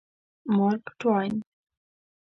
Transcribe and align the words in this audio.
مارک 0.55 0.85
ټواین 0.99 1.35